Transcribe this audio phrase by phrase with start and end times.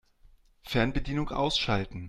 [0.63, 1.99] Fernbedienung ausschalten.